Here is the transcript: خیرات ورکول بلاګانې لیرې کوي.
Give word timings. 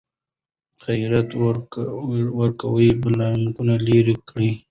خیرات 0.81 1.29
ورکول 2.39 2.85
بلاګانې 3.01 3.75
لیرې 3.85 4.15
کوي. 4.27 4.51